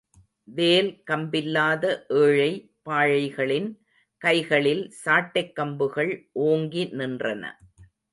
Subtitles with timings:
[0.47, 1.83] வேல் கம்பில்லாத
[2.21, 2.49] ஏழை
[2.89, 3.67] பாழைகளின்
[4.21, 6.11] கைகளில் சாட்டைக்கம்புகள்
[6.47, 7.43] ஓங்கி நின்றன.